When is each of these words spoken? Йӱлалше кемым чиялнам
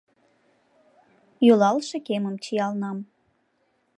Йӱлалше 1.45 1.97
кемым 2.07 2.35
чиялнам 2.43 2.97